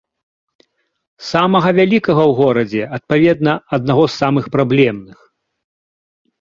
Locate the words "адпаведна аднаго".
2.99-4.03